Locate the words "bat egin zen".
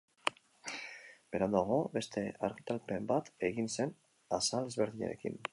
3.15-3.97